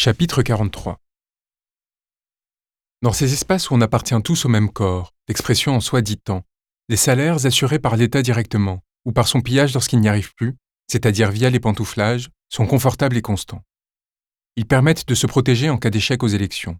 [0.00, 1.00] Chapitre 43
[3.02, 6.44] Dans ces espaces où on appartient tous au même corps, l'expression en soi dit tant,
[6.88, 10.54] les salaires assurés par l'État directement, ou par son pillage lorsqu'il n'y arrive plus,
[10.86, 13.64] c'est-à-dire via les pantouflages, sont confortables et constants.
[14.54, 16.78] Ils permettent de se protéger en cas d'échec aux élections.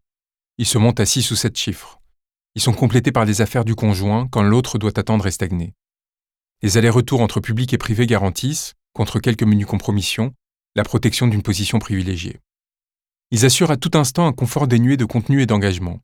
[0.56, 2.00] Ils se montent à 6 ou 7 chiffres.
[2.54, 5.74] Ils sont complétés par les affaires du conjoint quand l'autre doit attendre et stagner.
[6.62, 10.34] Les allers-retours entre public et privé garantissent, contre quelques menus compromissions,
[10.76, 12.38] la protection d'une position privilégiée.
[13.30, 16.00] Ils assurent à tout instant un confort dénué de contenu et d'engagement.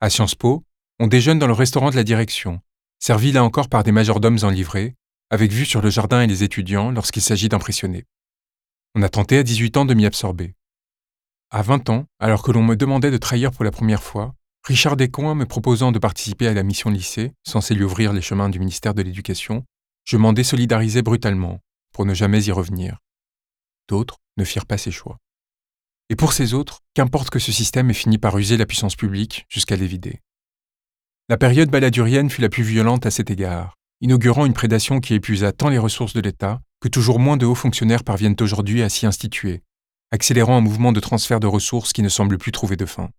[0.00, 0.64] À Sciences Po,
[0.98, 2.60] on déjeune dans le restaurant de la direction,
[2.98, 4.96] servi là encore par des majordomes en livrée,
[5.30, 8.06] avec vue sur le jardin et les étudiants lorsqu'il s'agit d'impressionner.
[8.96, 10.54] On a tenté à 18 ans de m'y absorber.
[11.50, 14.96] À 20 ans, alors que l'on me demandait de trahir pour la première fois, Richard
[14.96, 18.58] Descoings me proposant de participer à la mission lycée, censée lui ouvrir les chemins du
[18.58, 19.64] ministère de l'Éducation,
[20.04, 21.60] je m'en désolidarisais brutalement,
[21.92, 22.98] pour ne jamais y revenir.
[23.88, 25.18] D'autres ne firent pas ces choix.
[26.14, 29.46] Et pour ces autres, qu'importe que ce système ait fini par user la puissance publique
[29.48, 30.20] jusqu'à les vider.
[31.28, 35.50] La période baladurienne fut la plus violente à cet égard, inaugurant une prédation qui épuisa
[35.50, 39.06] tant les ressources de l'État que toujours moins de hauts fonctionnaires parviennent aujourd'hui à s'y
[39.06, 39.64] instituer,
[40.12, 43.10] accélérant un mouvement de transfert de ressources qui ne semble plus trouver de fin,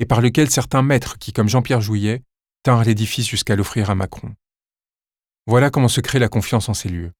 [0.00, 2.24] et par lequel certains maîtres qui, comme Jean-Pierre Jouillet,
[2.64, 4.34] tinrent l'édifice jusqu'à l'offrir à Macron.
[5.46, 7.12] Voilà comment se crée la confiance en ces lieux.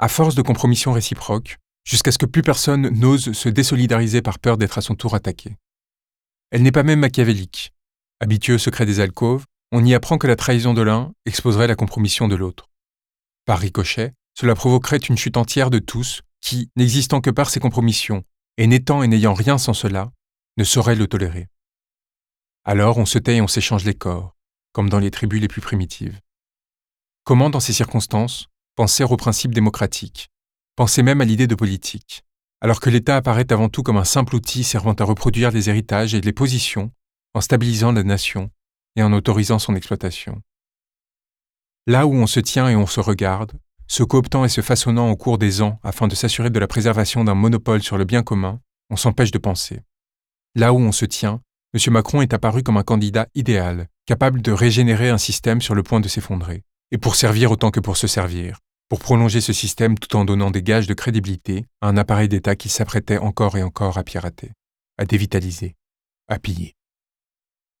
[0.00, 4.58] À force de compromissions réciproques, jusqu'à ce que plus personne n'ose se désolidariser par peur
[4.58, 5.56] d'être à son tour attaqué.
[6.50, 7.72] Elle n'est pas même machiavélique.
[8.20, 11.76] Habitué au secret des alcôves, on y apprend que la trahison de l'un exposerait la
[11.76, 12.68] compromission de l'autre.
[13.46, 18.24] Par ricochet, cela provoquerait une chute entière de tous qui, n'existant que par ces compromissions,
[18.58, 20.12] et n'étant et n'ayant rien sans cela,
[20.56, 21.48] ne sauraient le tolérer.
[22.64, 24.36] Alors on se tait et on s'échange les corps,
[24.72, 26.20] comme dans les tribus les plus primitives.
[27.24, 30.30] Comment, dans ces circonstances, penser aux principes démocratiques,
[30.76, 32.22] Pensez même à l'idée de politique,
[32.60, 36.14] alors que l'État apparaît avant tout comme un simple outil servant à reproduire les héritages
[36.14, 36.90] et les positions,
[37.32, 38.50] en stabilisant la nation
[38.94, 40.42] et en autorisant son exploitation.
[41.86, 43.52] Là où on se tient et on se regarde,
[43.86, 47.24] se cooptant et se façonnant au cours des ans afin de s'assurer de la préservation
[47.24, 48.60] d'un monopole sur le bien commun,
[48.90, 49.80] on s'empêche de penser.
[50.54, 51.40] Là où on se tient,
[51.72, 51.92] M.
[51.92, 56.00] Macron est apparu comme un candidat idéal, capable de régénérer un système sur le point
[56.00, 60.14] de s'effondrer, et pour servir autant que pour se servir, pour prolonger ce système tout
[60.16, 63.98] en donnant des gages de crédibilité à un appareil d'État qui s'apprêtait encore et encore
[63.98, 64.52] à pirater,
[64.96, 65.74] à dévitaliser,
[66.28, 66.74] à piller.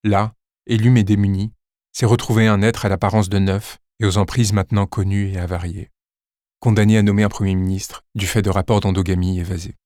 [0.02, 0.34] Là,
[0.66, 1.52] élu mais démuni,
[1.92, 5.90] s'est retrouvé un être à l'apparence de neuf et aux emprises maintenant connues et avariées,
[6.60, 9.76] condamné à nommer un Premier ministre du fait de rapports d'endogamie évasés.